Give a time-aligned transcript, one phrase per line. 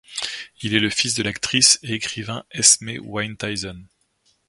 [0.63, 3.83] Il est le fils de l'actrice et écrivain Esmé Wynne-Tyson.